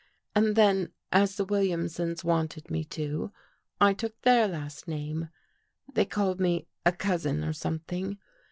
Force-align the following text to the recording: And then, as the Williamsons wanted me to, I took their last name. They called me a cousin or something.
And 0.33 0.55
then, 0.55 0.91
as 1.11 1.35
the 1.35 1.45
Williamsons 1.45 2.23
wanted 2.23 2.71
me 2.71 2.83
to, 2.85 3.31
I 3.79 3.93
took 3.93 4.19
their 4.23 4.47
last 4.47 4.87
name. 4.87 5.29
They 5.93 6.05
called 6.05 6.39
me 6.39 6.65
a 6.83 6.91
cousin 6.91 7.43
or 7.43 7.53
something. 7.53 8.17